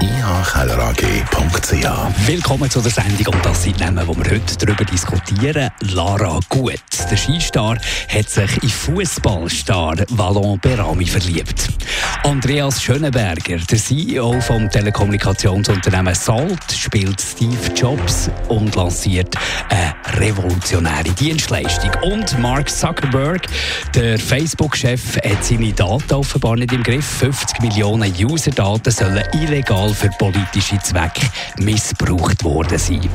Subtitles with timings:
[0.00, 1.86] ihkellerag.ch.
[2.26, 5.70] Willkommen zu der Sendung und das sind Namen, wo wir heute darüber diskutieren.
[5.80, 6.80] Lara Gut.
[7.10, 11.68] Der Skistar hat sich in Fußballstar Valon Berami verliebt.
[12.24, 19.34] Andreas Schönenberger, der CEO vom Telekommunikationsunternehmen Salt, spielt Steve Jobs und lanciert
[19.68, 21.90] eine revolutionäre Dienstleistung.
[22.02, 23.46] Und Mark Zuckerberg,
[23.94, 27.06] der Facebook-Chef, hat seine Daten offenbar nicht im Griff.
[27.06, 31.26] 50 Millionen User-Daten sollen illegal für politische Zwecke
[31.58, 33.08] missbraucht worden sein.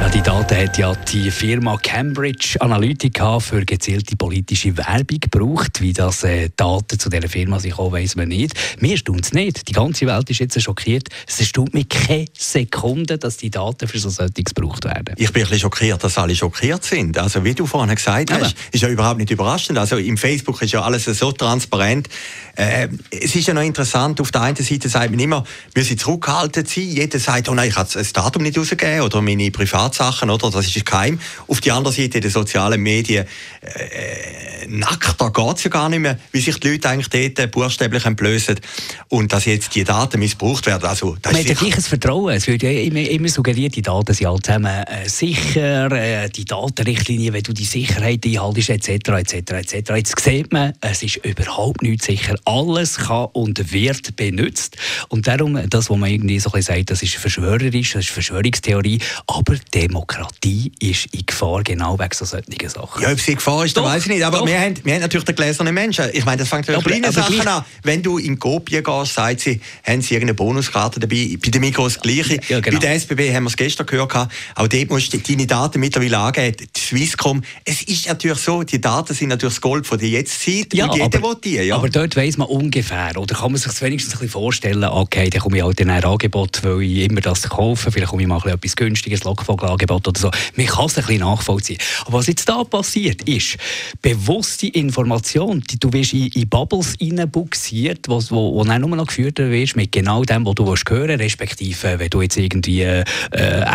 [0.00, 5.80] Ja, die Daten hat ja die Firma Cambridge Analytica für gezielte politische Werbung gebraucht.
[5.80, 8.52] Wie das äh, Daten zu dieser Firma sich auch weiss man nicht.
[8.78, 9.68] Mir erstaunt es nicht.
[9.68, 11.08] Die ganze Welt ist jetzt schockiert.
[11.26, 15.16] Es erstaunt mich keine Sekunde, dass die Daten für so solches gebraucht werden.
[15.16, 17.18] Ich bin ein bisschen schockiert, dass alle schockiert sind.
[17.18, 18.58] Also wie du vorhin gesagt hast, ja.
[18.70, 19.78] ist ja überhaupt nicht überraschend.
[19.78, 22.08] Also im Facebook ist ja alles so transparent.
[22.54, 25.98] Äh, es ist ja noch interessant, auf der einen Seite sagt man immer, wir sind
[25.98, 26.84] zurückgehalten sein.
[26.84, 29.50] Jeder sagt, oh nein, ich habe das Datum nicht rausgegeben oder meine
[29.88, 30.50] Privatsachen, oder?
[30.50, 31.18] Das ist geheim.
[31.46, 33.26] Auf der anderen Seite, in den sozialen Medien,
[33.60, 37.50] äh, nackt, da geht es ja gar nicht mehr, wie sich die Leute eigentlich dort
[37.50, 38.60] buchstäblich entblößen.
[39.08, 42.34] Und dass jetzt die Daten missbraucht werden, also das Man hat ja gleiches Vertrauen.
[42.34, 46.44] Es wird ja immer, immer suggeriert, die Daten sind alle zusammen äh, sicher, äh, die
[46.44, 49.90] Datenrichtlinie, wenn du die Sicherheit einhaltest, etc., etc., etc.
[49.96, 54.76] Jetzt sieht man, es ist überhaupt nicht sicher alles kann und wird benutzt.
[55.08, 58.10] Und darum, das, was man irgendwie so ein bisschen sagt, das ist verschwörerisch, das ist
[58.10, 63.00] Verschwörungstheorie, aber Demokratie ist in Gefahr, genau wegen so solchen Sachen.
[63.00, 64.24] Ja, ob sie in Gefahr ist, das weiß ich nicht.
[64.24, 66.06] Aber wir haben, wir haben natürlich den gläsernen Menschen.
[66.12, 67.64] Ich meine, das fängt ja kleine Sachen an.
[67.84, 71.38] Wenn du in Kopien gehst, sagt sie, haben sie irgendeine Bonuskarte dabei.
[71.40, 72.40] Bei den Mikros das Gleiche.
[72.48, 72.76] Ja, genau.
[72.76, 74.12] Bei der SBB haben wir es gestern gehört.
[74.54, 76.56] Auch dort musst du deine Daten mittlerweile angeben.
[76.74, 77.42] Die Swisscom.
[77.64, 80.74] Es ist natürlich so, die Daten sind natürlich das Gold von der Jetztzeit.
[80.74, 81.56] Ja, und jeder aber, will die.
[81.56, 81.76] Ja.
[81.76, 85.40] Aber dort weiss man ungefähr, oder kann man sich wenigstens ein bisschen vorstellen, okay, dann
[85.40, 88.44] komme ich halt in ein Angebot, weil ich immer das kaufe, vielleicht komme ich mal
[88.44, 89.20] etwas günstiges,
[89.68, 90.30] Lockvogelangebot oder so.
[90.56, 91.78] Man kann es ein bisschen nachvollziehen.
[92.06, 93.56] Aber was jetzt da passiert, ist
[94.02, 95.62] bewusste Information.
[95.80, 100.22] Du wirst in, in Bubbles reinbuxiert, wo, wo, dann nur noch geführt wirst mit genau
[100.24, 103.04] dem, was du willst hören respektive wenn du jetzt irgendwie äh,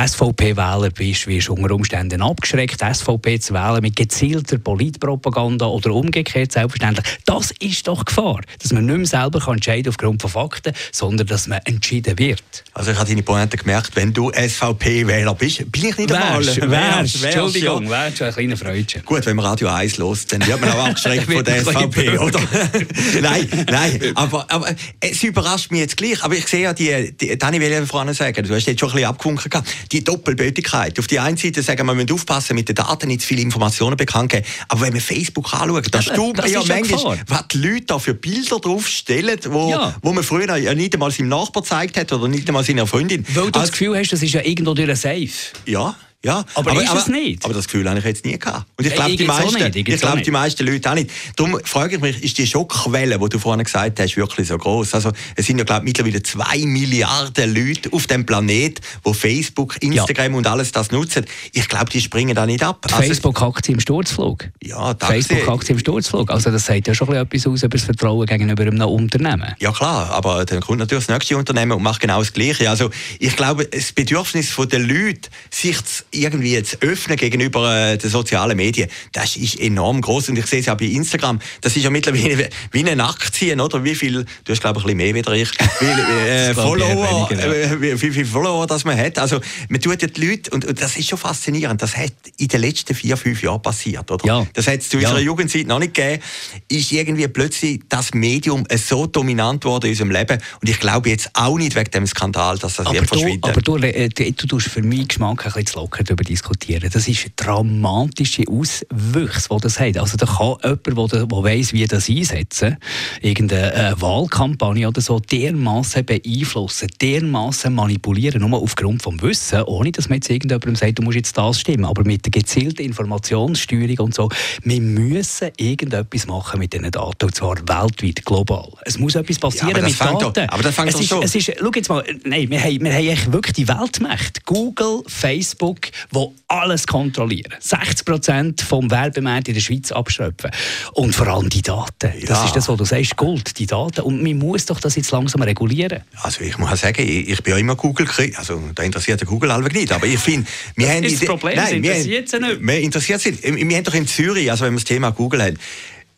[0.07, 6.51] SVP-Wähler bist, wirst du unter Umständen abgeschreckt, SVP zu wählen mit gezielter Politpropaganda oder umgekehrt
[6.51, 7.05] selbstverständlich.
[7.25, 11.27] Das ist doch Gefahr dass man nicht mehr selber kann entscheiden aufgrund von Fakten, sondern
[11.27, 12.63] dass man entschieden wird.
[12.73, 16.45] Also ich habe deine Pointe gemerkt, wenn du SVP-Wähler bist, ich nicht einmal.
[16.45, 19.03] Wärst, wärst, wärst, Entschuldigung, wärst ein kleiner Freundchen.
[19.03, 22.39] Gut, wenn man Radio 1 los, dann wird man auch abgeschreckt von der SVP, oder?
[23.21, 24.67] nein, nein, aber, aber
[24.99, 26.23] es überrascht mich jetzt gleich.
[26.23, 28.89] Aber ich sehe ja, die, die Dani will ja vorhin sagen, du hast jetzt schon
[28.89, 30.97] ein bisschen abgewunken gehabt, die Doppelbötigkeit.
[30.99, 33.41] Auf die einen Seite sagen wir, wir müssen aufpassen, mit den Daten nicht zu viele
[33.41, 34.45] Informationen bekannt geben.
[34.67, 38.13] Aber wenn man Facebook anschaut, ja, staubt man ja manchmal, was die Leute da für
[38.13, 39.95] Bilder draufstellen, wo, ja.
[40.01, 43.25] wo man früher ja nicht einmal seinem Nachbar gezeigt hat oder nicht einmal seiner Freundin.
[43.27, 45.29] Weil du also, das Gefühl hast, das ist ja irgendwo durch Safe.
[45.73, 45.95] Ja.
[46.25, 47.43] Ja, aber, aber ist aber, es nicht?
[47.43, 48.65] Aber das Gefühl habe ich jetzt nie gehabt.
[48.77, 51.11] Und ich glaube, die, meisten, ich glaub, die meisten Leute auch nicht.
[51.35, 54.93] Darum frage ich mich, ist die Schockquelle, die du vorhin gesagt hast, wirklich so groß?
[54.93, 59.75] Also es sind ja, glaube ich, mittlerweile zwei Milliarden Leute auf dem Planet, die Facebook,
[59.81, 60.37] Instagram ja.
[60.37, 61.25] und alles das nutzen.
[61.51, 62.85] Ich glaube, die springen da nicht ab.
[62.89, 64.45] Also, Facebook-Aktie im Sturzflug.
[64.63, 66.31] Ja, Facebook-Aktie im Sturzflug.
[66.31, 69.55] Also das sagt ja schon etwas aus über das Vertrauen gegenüber einem Unternehmen.
[69.59, 72.69] Ja klar, aber dann kommt natürlich das nächste Unternehmen und macht genau das Gleiche.
[72.69, 78.09] Also ich glaube, das Bedürfnis der Leute, sich zu irgendwie zu öffnen gegenüber äh, den
[78.09, 81.83] sozialen Medien, das ist enorm groß und ich sehe es ja bei Instagram, das ist
[81.83, 83.83] ja mittlerweile wie eine Aktie, oder?
[83.83, 85.85] Wie viel, du hast glaube ich ein bisschen mehr wie ich, wie,
[86.29, 89.17] äh, Follower, äh, wie, wie viele Follower das man hat.
[89.19, 92.47] Also man tut ja die Leute, und, und, das ist schon faszinierend, das hat in
[92.47, 94.25] den letzten vier, fünf Jahren passiert, oder?
[94.25, 94.47] Ja.
[94.53, 95.25] Das hat es zu unserer ja.
[95.25, 96.21] Jugendzeit noch nicht gegeben,
[96.69, 101.29] ist irgendwie plötzlich das Medium so dominant worden in unserem Leben und ich glaube jetzt
[101.33, 103.43] auch nicht wegen dem Skandal, dass das aber wird verschwinden.
[103.43, 106.89] Aber du, äh, du, du tust für mich Geschmack ein bisschen zu locker darüber diskutieren.
[106.91, 109.97] Das ist dramatische Auswüchse, die das hat.
[109.97, 112.77] Also da kann jemand, der, der weiss, wie das einsetzen,
[113.21, 120.09] irgendeine äh, Wahlkampagne oder so, dermaßen beeinflussen, dermaßen manipulieren, nur aufgrund vom Wissen, ohne dass
[120.09, 124.15] man jetzt irgendjemandem sagt, du musst jetzt das stimmen, aber mit der gezielten Informationssteuerung und
[124.15, 124.29] so.
[124.63, 128.69] Wir müssen irgendetwas machen mit diesen Daten, und zwar weltweit, global.
[128.85, 130.33] Es muss etwas passieren ja, mit Daten.
[130.33, 131.21] Doch, aber das fängt es ist, so.
[131.21, 134.41] Es ist, schau jetzt mal, nein, wir haben, wir haben wirklich die Weltmächte.
[134.45, 135.79] Google, Facebook,
[136.13, 137.53] die alles kontrollieren.
[137.59, 140.51] 60 Prozent vom Werbemarkt in der Schweiz abschöpfen.
[140.93, 142.13] Und vor allem die Daten.
[142.19, 142.27] Ja.
[142.27, 144.01] Das ist das, was du sagst, Gold, die Daten.
[144.01, 146.01] Und man muss doch das jetzt langsam regulieren.
[146.21, 149.51] Also ich muss sagen, ich, ich bin ja immer Google, also da interessiert der Google
[149.53, 151.03] halb nicht, aber ich finde, wir das haben...
[151.03, 152.61] Ist das Problem, nein, interessiert sie nicht.
[152.61, 155.59] Wir interessiert sie Wir haben doch in Zürich, also wenn wir das Thema Google haben,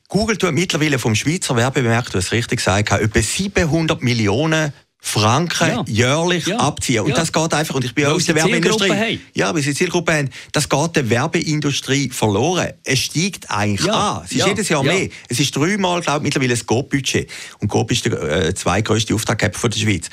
[0.07, 4.71] Google tut mittlerweile vom Schweizer Werbemarkt, du hast richtig gesagt, etwa 700 Millionen
[5.07, 5.83] Franken ja.
[5.85, 6.57] jährlich ja.
[6.57, 7.01] abziehen.
[7.01, 7.15] Und ja.
[7.15, 9.19] das geht einfach, und ich bin weil aus der Werbeindustrie.
[9.35, 10.29] Ja, weil sie Zielgruppe haben.
[10.51, 12.71] Das geht der Werbeindustrie verloren.
[12.83, 14.23] Es steigt eigentlich an.
[14.25, 15.09] Es ist jedes Jahr mehr.
[15.29, 17.29] Es ist dreimal, glaube ich, mittlerweile das GOP-Budget.
[17.59, 20.09] Und GOP ist der äh, zweitgrößte Auftraggeber der Schweiz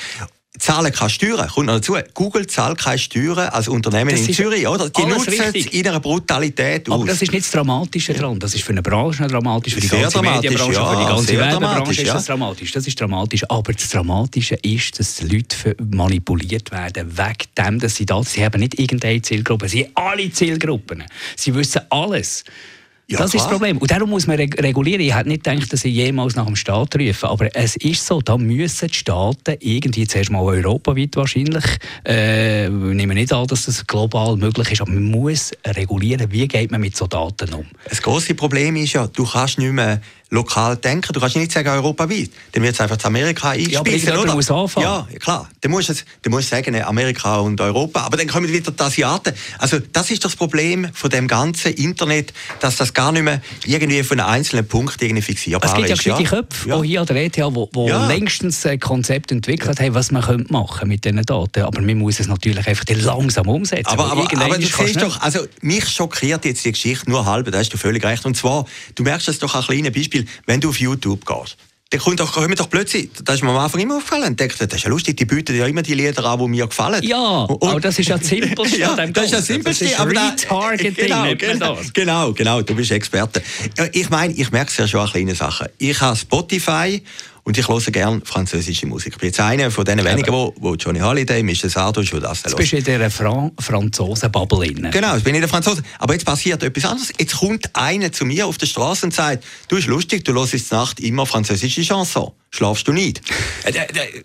[0.62, 1.48] zahlen keine Steuern.
[1.48, 1.96] Kommt noch dazu.
[2.14, 4.88] Google zahlt keine Steuern als Unternehmen das in Zürich, oder?
[4.88, 6.94] Die nutzen es in einer Brutalität aus.
[6.94, 8.38] Aber das ist nicht das Dramatische daran.
[8.38, 11.38] Das ist für eine Branche dramatisch, für die sehr ganze Medienbranche, ja, für die ganze
[11.38, 12.70] Werbebranche ist das dramatisch.
[12.70, 13.42] Das ist dramatisch.
[13.50, 18.60] Aber das Dramatische ist, dass Leute manipuliert werden, wegen dem, dass sie da, sie haben
[18.60, 21.02] nicht irgendeine Zielgruppe, sie haben alle Zielgruppen.
[21.36, 22.44] Sie wissen alles.
[23.08, 23.42] Ja, das klar.
[23.42, 23.78] ist das Problem.
[23.78, 25.00] Und darum muss man regulieren.
[25.00, 27.28] Ich hätte nicht gedacht, dass ich jemals nach dem Staat rufe.
[27.28, 31.64] Aber es ist so, da müssen die Staaten irgendwie zuerst mal europaweit wahrscheinlich,
[32.06, 36.48] äh, ich nehme nicht an, dass das global möglich ist, aber man muss regulieren, wie
[36.48, 37.66] geht man mit so Daten um.
[37.88, 40.00] Das große Problem ist ja, du kannst nicht mehr
[40.32, 41.12] lokal denken.
[41.12, 42.30] Du kannst nicht sagen europaweit.
[42.52, 44.02] Dann wird es einfach zu Amerika eingespielt.
[44.04, 44.84] Ja, aber muss anfangen.
[44.84, 45.48] Ja, klar.
[45.60, 48.00] Dann musst du, dann musst du sagen, Amerika und Europa.
[48.00, 49.34] Aber dann kommen wieder die Asiaten.
[49.58, 54.02] Also das ist das Problem von dem ganzen Internet, dass das gar nicht mehr irgendwie
[54.02, 55.90] von einem einzelnen Punkt irgendwie fixierbar ist.
[55.90, 56.28] Es gibt ja, ja.
[56.28, 56.82] Köpfe, ja.
[56.82, 58.06] hier an der ETH, die, ja.
[58.06, 61.62] längstens ein Konzept entwickelt haben, was man könnte machen mit diesen Daten.
[61.62, 63.86] Aber man muss es natürlich einfach langsam umsetzen.
[63.86, 67.58] Aber, aber, aber du siehst doch, also mich schockiert jetzt die Geschichte nur halb, da
[67.58, 68.24] hast du völlig recht.
[68.24, 71.56] Und zwar, du merkst es doch ein kleines Beispiel, Beispiel, wenn du auf YouTube gehst,
[71.92, 74.66] dann kommt doch, kommt doch plötzlich, das ist mir am Anfang immer aufgefallen, denkt, das
[74.72, 77.02] ist ja lustig, die bieten ja immer die Lieder an, die mir gefallen.
[77.04, 79.84] Ja, und, aber das ist ja das Simpelste ja, Das ist ja das Simpelste.
[79.84, 83.42] Das ist Retargeting, genau, genau, genau, genau, du bist Experte.
[83.92, 85.68] Ich meine, ich merke es ja schon an kleinen Sachen.
[85.76, 87.02] Ich habe Spotify
[87.44, 89.14] und ich höre gerne französische Musik.
[89.14, 92.42] Ich bin jetzt einer von den wenigen, wo, wo Johnny Holiday, Michel Sardou schon das
[92.44, 95.82] Jetzt bist du in dieser Fran Franzosen-Bubble Genau, ich bin in der Franzose.
[95.98, 97.12] Aber jetzt passiert etwas anderes.
[97.18, 100.52] Jetzt kommt einer zu mir auf der Straße und sagt, du bist lustig, du hörst
[100.52, 103.20] jetzt Nacht immer französische Chanson schlafst du nicht.
[103.64, 103.72] Äh,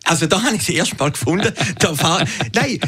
[0.03, 1.53] also da habe ich das erste Mal gefunden.
[1.79, 2.25] Da
[2.55, 2.79] nein,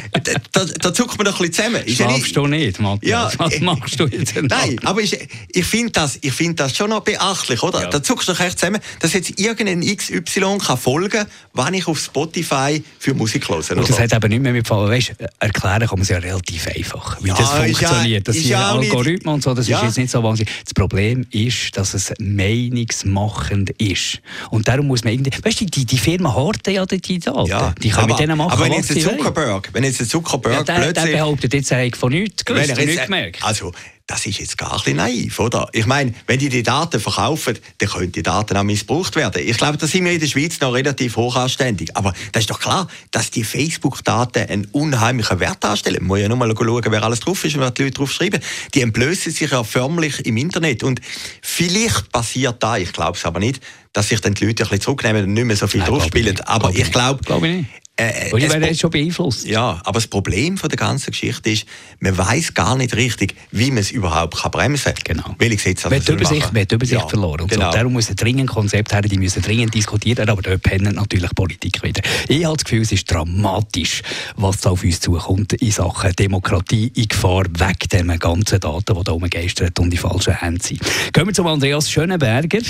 [0.51, 1.87] da, da zuckt man doch ein bisschen zusammen.
[1.87, 3.33] Schlafst du nicht, Matthias?
[3.33, 5.15] Ja, Was machst du jetzt denn Nein, aber ich,
[5.47, 7.83] ich finde das, find das schon noch beachtlich, oder?
[7.83, 7.89] Ja.
[7.89, 9.83] Da zuckst du doch echt zusammen, dass jetzt irgendein
[10.21, 13.77] XY kann folgen wann ich auf Spotify für Musik höre.
[13.77, 14.89] Und das hat aber nicht mehr mit Fall.
[14.89, 18.27] Weißt, erklären kann man es ja relativ einfach, wie ja, das funktioniert.
[18.27, 20.51] Das sind Algorithmen und so, das ist jetzt nicht so wahnsinnig.
[20.63, 24.21] Das Problem ist, dass es meinungsmachend ist.
[24.51, 27.45] Und darum muss man irgendwie weißt du, die, die Firma horten ja die Daten.
[27.47, 30.07] Ja, die können aber, mit denen machen, aber wenn jetzt der Zuckerberg, wenn jetzt der
[30.07, 31.05] Zuckerberg ja, der, plötzlich...
[31.05, 33.43] Der behauptet jetzt, er von nichts gewusst, nicht gemerkt.
[33.43, 33.73] Also,
[34.09, 35.69] das ist jetzt gar ein naiv, oder?
[35.71, 39.43] Ich meine, wenn die die Daten verkaufen, dann können die Daten auch missbraucht werden.
[39.45, 41.95] Ich glaube, da sind wir in der Schweiz noch relativ hochanständig.
[41.95, 45.97] Aber das ist doch klar, dass die Facebook-Daten einen unheimlichen Wert darstellen.
[45.99, 48.11] Man muss ja nur mal schauen, wer alles drauf ist und wer die Leute drauf
[48.11, 48.41] schreiben.
[48.73, 50.81] Die entblößen sich ja förmlich im Internet.
[50.81, 51.01] Und
[51.43, 53.61] vielleicht passiert da, ich glaube es aber nicht,
[53.93, 56.41] dass sich dann die Leute ein bisschen zurücknehmen und nicht mehr so viel draufspielen.
[56.41, 57.65] Aber ich glaube, glaub ich.
[57.99, 59.45] Äh, Weil ich werde jetzt schon beeinflusst.
[59.45, 61.65] Ja, aber das Problem von der ganzen Geschichte ist,
[61.99, 65.17] man weiß gar nicht richtig, wie man es überhaupt kann bremsen kann.
[65.17, 65.35] Genau.
[65.37, 67.41] Weil ich jetzt also man Übersicht, man Übersicht ja, verloren.
[67.41, 67.71] Und genau.
[67.71, 67.77] so.
[67.77, 71.29] Darum muss ein dringend Konzept her, die müssen dringend diskutiert werden, aber dort pennt natürlich
[71.35, 72.01] Politik wieder.
[72.29, 74.01] Ich habe das Gefühl, es ist dramatisch,
[74.37, 79.03] was da auf uns zukommt in Sachen Demokratie in Gefahr, wegen den ganzen Daten, die
[79.03, 80.81] da rumgeistern und die falschen Hände sind.
[81.11, 82.61] Gehen wir zum Andreas Schönenberger.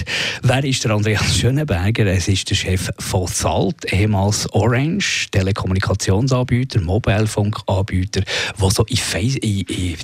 [0.41, 2.07] Wer ist der Andreas Schönenberger?
[2.07, 8.21] Es ist der Chef von Salt, ehemals Orange Telekommunikationsanbieter, Mobilfunkanbieter,
[8.59, 9.95] der so in, Face in, in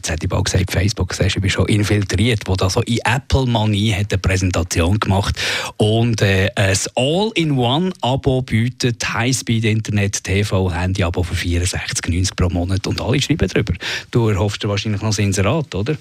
[0.70, 5.36] Facebook, ich bin schon infiltriert, wo da so in Apple Money hat eine Präsentation gemacht
[5.78, 13.48] und äh, ein All-in-One-Abo bietet, Highspeed-Internet, TV, Handy-Abo für 64,90 pro Monat und alle schreiben
[13.48, 13.74] darüber.
[14.12, 15.98] Du erhoffst dir wahrscheinlich noch ein Inserat, oder?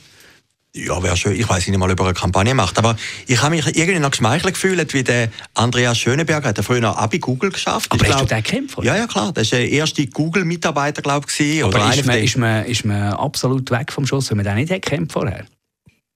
[0.76, 1.38] Ja, wäre schön.
[1.38, 2.76] Ich weiß nicht mal, ob er eine Kampagne macht.
[2.78, 2.96] Aber
[3.28, 7.20] ich habe mich irgendwie noch geschmeichelt gefühlt, wie der Andreas Schöneberger hat früher noch Abi
[7.20, 7.92] Google geschafft.
[7.92, 8.78] Aber ich hast glaub, du den gekämpft?
[8.82, 9.32] Ja, ja, klar.
[9.32, 11.62] Das war der erste Google-Mitarbeiter, glaube ich.
[11.62, 14.56] Aber oder ist, man, ist, man, ist man absolut weg vom Schuss, wenn man den
[14.56, 15.44] nicht gekämpft vorher?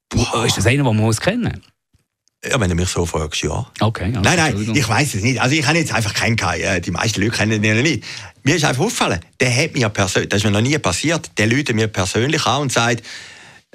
[0.09, 0.45] Boah.
[0.45, 1.63] Ist das einer, den man muss kennen
[2.45, 3.67] ja, wenn du mich so fragst, ja.
[3.81, 4.05] Okay.
[4.05, 5.41] Also nein, nein, ich weiß es nicht.
[5.41, 6.37] Also ich habe jetzt einfach keinen,
[6.83, 8.05] die meisten Leute kennen ihn nicht.
[8.45, 11.49] Mir ist einfach aufgefallen, der hat mir persönlich, das ist mir noch nie passiert, der
[11.49, 13.03] Leute mir persönlich an und sagt,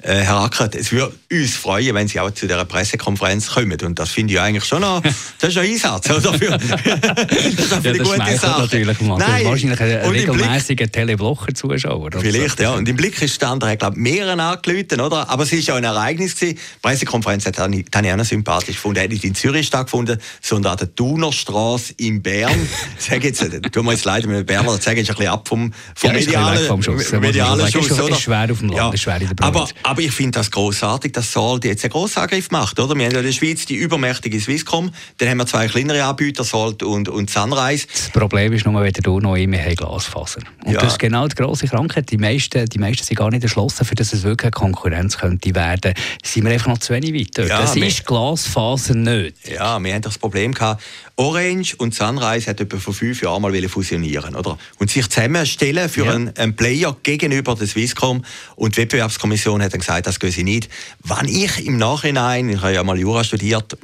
[0.02, 3.78] äh, Herr Ackert, es würde uns freuen, wenn Sie auch zu dieser Pressekonferenz kommen.
[3.80, 5.00] Und das finde ich eigentlich schon noch,
[5.38, 6.34] das ist ein Einsatz, oder?
[6.34, 8.62] Für, das ist ja, eine gute Sache.
[8.62, 9.18] natürlich mal.
[9.18, 9.44] Nein.
[9.44, 12.10] Wahrscheinlich ein regelmäßiger Teleblocher-Zuschauer.
[12.18, 12.72] Vielleicht, ja.
[12.72, 15.30] Und im Blick ist der andere, glaube ich, mehreren angelötet, oder?
[15.30, 16.56] Aber es war ja ein Ereignis gewesen.
[16.56, 18.98] Die Pressekonferenz hat ich, ich auch noch sympathisch gefunden.
[18.98, 22.68] Er hat nicht in Zürich stattgefunden, sondern an der Thunerstraße in Bern.
[22.98, 23.40] sag jetzt,
[23.72, 26.16] tut mir jetzt leid, mit Berner, das sage ich ein bisschen ab vom, vom ja,
[26.16, 27.12] medialen, vom Schuss.
[27.12, 28.10] Medialen Schuss, oder?
[28.10, 28.98] Ist schwer auf dem Land, ja.
[28.98, 32.50] schwer in der Aber, aber ich finde das großartig, dass Salt jetzt einen grossen Angriff
[32.50, 32.80] macht.
[32.80, 32.94] Oder?
[32.94, 36.42] Wir haben ja in der Schweiz die übermächtige Swisscom, dann haben wir zwei kleinere Anbieter,
[36.42, 37.86] Salt und, und Sunrise.
[37.92, 40.40] Das Problem ist nur, wenn du noch immer haben Glasfaser.
[40.64, 40.80] Und ja.
[40.80, 42.10] das ist genau die grosse Krankheit.
[42.10, 45.54] Die meisten, die meisten sind gar nicht erschlossen, für dass es wirklich eine Konkurrenz könnte
[45.54, 45.92] werden.
[46.24, 47.48] Sind wir einfach noch zu wenig weit dort.
[47.50, 49.36] Ja, das ist Glasfaser nicht.
[49.46, 50.82] Ja, wir haben das Problem gehabt.
[51.16, 54.58] Orange und Sunrise hat etwa vor fünf Jahren mal fusionieren oder?
[54.78, 56.12] und sich zusammenstellen für ja.
[56.12, 58.24] einen, einen, Player gegenüber der Swisscom.
[58.56, 60.68] Und die Wettbewerbskommission hat dann gesagt, das sie nicht.
[61.02, 63.76] Wenn ich im Nachhinein, ich habe ja mal Jura studiert,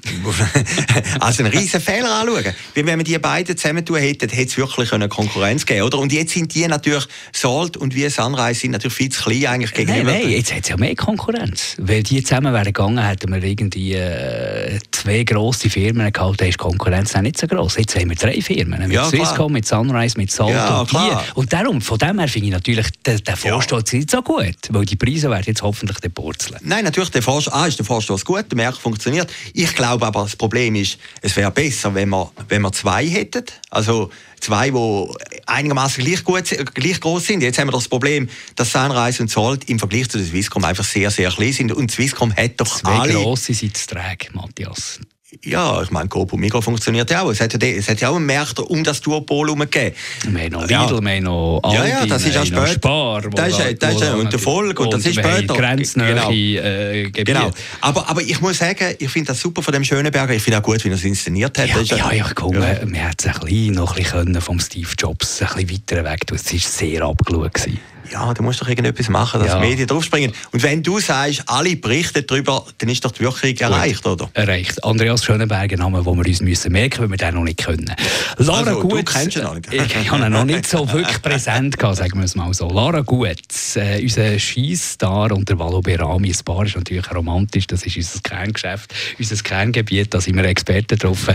[1.21, 4.93] als einen riesen Fehler anschauen, weil wenn wir die beiden zusammentun hätten, hätte es wirklich
[4.93, 5.87] eine Konkurrenz gegeben.
[5.87, 5.99] Oder?
[5.99, 9.75] Und jetzt sind die natürlich, Salt und wie Sunrise sind natürlich viel zu klein eigentlich
[9.75, 10.13] gegenüber.
[10.13, 11.77] Nein, nein jetzt hat es ja mehr Konkurrenz.
[11.79, 16.59] Weil die zusammen wären gegangen, hätten wir irgendwie äh, zwei grosse Firmen gehabt, da ist
[16.59, 17.77] Konkurrenz auch nicht so groß.
[17.79, 21.25] Jetzt haben wir drei Firmen, mit ja, Swisscom, mit Sunrise, mit Salt ja, und klar.
[21.35, 23.99] Und darum, von dem her finde ich natürlich den, den Vorstoß ja.
[23.99, 26.59] nicht so gut, weil die Preise werden jetzt hoffentlich den purzeln.
[26.63, 29.31] Nein, natürlich, der Vorstoß, ah, ist der Vorstoß gut, der Markt funktioniert.
[29.55, 33.45] Ich glaube aber, das Problem ist, es wäre besser, wenn wir, wenn wir zwei hätten.
[33.71, 34.11] Also
[34.41, 35.07] zwei, die
[35.47, 36.45] einigermaßen gleich, gut,
[36.75, 37.43] gleich groß sind.
[37.43, 40.85] Jetzt haben wir das Problem, dass Sunrise und Salt im Vergleich zu der Swisscom einfach
[40.85, 41.73] sehr, sehr klein sind.
[41.73, 43.15] Und Swisscom hat doch Zwei alle...
[43.15, 45.01] grosse sind zu träge, Matthias.
[45.45, 47.31] Ja, ich meine, Coop und Migros funktioniert ja auch.
[47.31, 49.95] Es hat ja, es hat ja auch einen Markt um das Duopol herum gegeben.
[50.29, 50.91] Wir haben noch Lidl, ja.
[50.91, 52.67] wir haben noch Aldi, Ja, ja, das ist ja später.
[52.67, 55.55] Spar, das ist, das ist, und der Volk, und das ist später.
[55.55, 56.31] Grenznähe genau.
[56.31, 57.51] Äh, genau.
[57.81, 60.35] Aber, aber ich muss sagen, ich finde das super von dem Schöneberger.
[60.35, 61.69] Ich finde auch gut, wie er es inszeniert hat.
[61.69, 62.61] Ja, ja, ja, komm, ja.
[62.61, 66.23] wir hätten es ein bisschen, noch ein bisschen vom Steve Jobs ein bisschen weiter weg.
[66.33, 67.55] Es war sehr abgeschaut.
[67.55, 69.61] Gewesen ja, du musst doch irgendetwas machen, dass ja.
[69.61, 70.33] Medien draufspringen.
[70.53, 74.31] Und wenn du sagst, alle berichten darüber, dann ist doch die Wirkung erreicht, oder?
[74.35, 74.83] Erreicht.
[74.85, 77.93] Andreas Schönenberger, Name, den wir uns müssen merken, weil wir den noch nicht können.
[78.37, 79.73] Lara also, Gutz, du kennst ihn noch nicht.
[79.73, 82.69] ich habe ihn noch nicht so wirklich präsent gehabt, sagen wir es mal so.
[82.69, 87.85] Lara Gutz, äh, unser Skistar und der Valo Berami, das Paar ist natürlich romantisch, das
[87.85, 91.29] ist unser Kerngeschäft, unser Kerngebiet, da sind wir Experten drauf.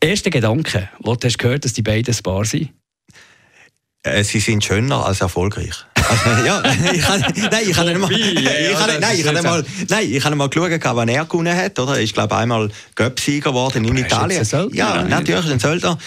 [0.00, 2.70] Erster Gedanke, wo du hast gehört, dass die beiden ein Paar sind?
[4.14, 5.84] Äh, sie sind schöner als erfolgreich.
[5.94, 6.62] Also, ja,
[6.92, 10.36] ich kann, nein, ich habe mal, ich habe, nein, ich habe mal, nein, ich habe
[10.36, 11.96] mal geschaut, wann er gewonnen hat, oder?
[11.96, 14.46] Er ist, glaube ich, einmal Göpsieger geworden in Italien.
[14.72, 15.98] Ja, natürlich, ein Söldner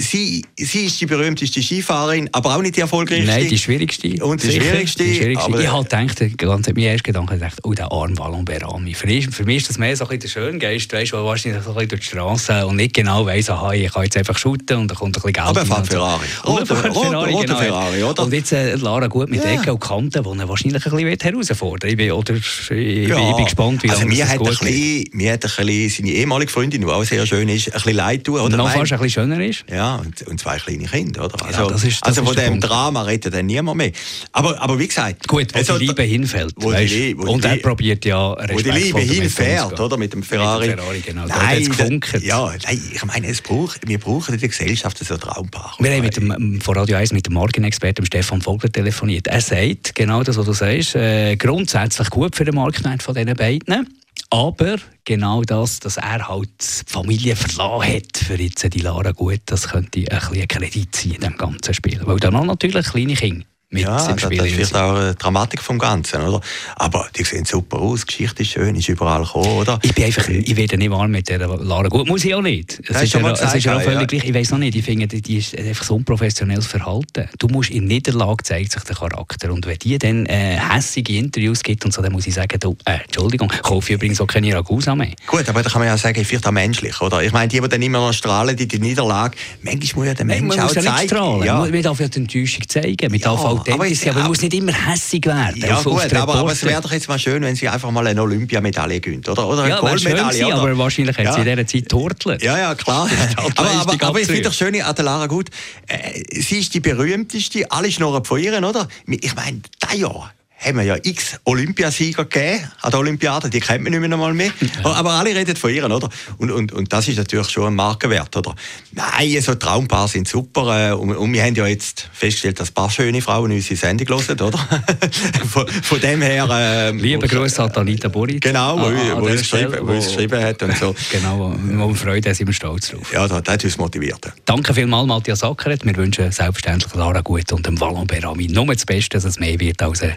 [0.00, 3.26] sie, sie ist die berühmteste Skifahrerin, aber auch nicht die erfolgreichste.
[3.26, 4.24] Nein, die schwierigste.
[4.24, 5.04] Und die schwierigste.
[5.04, 5.62] Die schwierigste.
[5.62, 8.94] Ich halt gedacht, ganz mein erster Gedanke gedacht, oh, der arme Ballon Berami.
[8.94, 11.62] Für mich, für mich ist das mehr so ein bisschen der Schöngeist, weißt, der wahrscheinlich
[11.62, 14.38] so ein bisschen durch die Straße und nicht genau weiss, aha, ich kann jetzt einfach
[14.38, 15.46] shooten und da kommt ein bisschen Geld.
[15.46, 16.26] Aber er fährt Ferrari.
[16.44, 17.56] Oder Ferrari, genau.
[17.58, 18.22] Ferrari, oder?
[18.22, 19.50] Und jetzt äh, Lara gut mit ja.
[19.50, 22.12] Ecken und Kanten, die er wahrscheinlich ein bisschen herausfordern will.
[22.12, 23.30] Oder ich, ja.
[23.30, 26.50] ich bin gespannt, wie also mir hat, gut ein mir hat ein bisschen seine ehemalige
[26.50, 28.40] Freundin, die auch sehr schön ist, ein bisschen leid tun.
[28.40, 29.64] Oder noch fast ein bisschen schöner ist.
[29.70, 31.44] Ja, und, und zwei kleine Kinder, oder?
[31.44, 33.92] Also, ja, das ist, das also von dem Drama redet dann niemand mehr.
[34.32, 35.28] Aber, aber wie gesagt...
[35.28, 38.54] Gut, wo also, die Liebe hinfällt, wo weißt, die, wo Und er probiert ja Respekt
[38.54, 39.96] Wo die Liebe hinfährt, oder?
[39.96, 40.68] Mit dem Ferrari.
[40.68, 41.26] Mit dem Ferrari, genau.
[41.26, 45.74] Nein, da ja, nein, ich meine, es braucht, wir brauchen in der Gesellschaft so Traumpaar.
[45.78, 49.26] Wir haben mit dem, von Radio 1 mit dem Markenexperten Stefan Vogler telefoniert.
[49.26, 53.34] Er sagt genau das, was du sagst, äh, grundsätzlich gut für den Marktwert von diesen
[53.34, 53.86] beiden.
[54.30, 59.40] Aber genau das, dass er halt die Familie verlassen hat für jetzt die Lara gut,
[59.46, 62.00] das könnte ein bisschen Kredit sein in dem ganzen Spiel.
[62.04, 64.38] Weil dann auch natürlich kleine Kinder mit ja, im Spiel.
[64.38, 66.40] Das ist vielleicht auch eine Dramatik vom Ganzen, oder?
[66.76, 69.78] Aber die sehen super aus, die Geschichte ist schön, ist überall gekommen, oder?
[69.82, 72.80] Ich bin einfach, ich werde nicht warm mit der Lara Gut, muss ich auch nicht.
[72.88, 74.06] Es ist, ja, es ist ja auch völlig ja.
[74.06, 77.28] gleich, ich weiß noch nicht, ich finde, die ist einfach so unprofessionelles Verhalten.
[77.38, 81.62] Du musst in Niederlage zeigt sich der Charakter und wenn die dann äh, hässige Interviews
[81.62, 84.96] gibt und so, dann muss ich sagen, du, äh, Entschuldigung, kaufe übrigens auch keine Ragusa
[84.96, 85.12] mehr.
[85.26, 87.22] Gut, aber da kann man ja sagen, vielleicht auch menschlich, oder?
[87.22, 90.26] Ich meine, die, die dann immer noch strahlen, die, die Niederlage, manchmal muss ja der
[90.26, 91.08] Mensch man auch zeigen.
[91.08, 91.44] Strahlen.
[91.44, 91.60] Ja.
[91.60, 94.72] Man darf ja die Enttäuschung zeigen, man darf authentisch sein, aber man muss nicht immer
[94.72, 95.60] hässig werden.
[95.60, 97.90] Ja auf, gut, auf aber, aber, es wäre doch jetzt mal schön, wenn sie einfach
[97.90, 99.46] mal eine Olympiamedaille gewinnt, oder?
[99.46, 100.32] Oder eine ja, Goldmedaille.
[100.32, 101.32] Sein, aber wahrscheinlich hat ja.
[101.32, 102.42] sie in dieser Zeit tortelt.
[102.42, 103.08] Ja, ja, klar.
[103.36, 105.50] aber, aber, aber ich finde doch schön an der Lara gut,
[105.86, 108.88] äh, sie ist die berühmteste, alle schnurren von ihr, oder?
[109.06, 113.82] Ich meine, das Jahr haben wir ja x Olympiasieger gegeben an der Olympiade, die kennt
[113.82, 114.52] man nicht mehr einmal mehr.
[114.60, 114.92] Ja.
[114.92, 116.08] Aber alle reden von ihr, oder?
[116.36, 118.54] Und, und, und das ist natürlich schon ein Markenwert, oder?
[118.92, 120.90] Nein, so Traumpaar sind super.
[120.90, 124.08] Äh, und, und wir haben ja jetzt festgestellt, dass ein paar schöne Frauen unsere Sendung
[124.08, 124.58] hören, oder?
[125.50, 126.46] von, von dem her...
[126.50, 128.42] Äh, Liebe Grüße an Anita Borit.
[128.42, 130.94] Genau, wo, wo, uns geschrieben, wo, uns geschrieben hat und so.
[131.10, 133.12] Genau, wir freuen, sind wir stolz drauf.
[133.12, 134.32] Ja, das, das hat uns motiviert.
[134.44, 135.84] Danke vielmals, Matthias Ackeret.
[135.84, 139.58] Wir wünschen selbstverständlich Lara Gut und dem Wallon Berami nur das Beste, dass es mehr
[139.58, 140.16] wird als eine